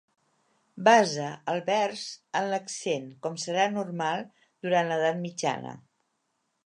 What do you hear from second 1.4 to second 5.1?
el vers en l'accent, com serà normal durant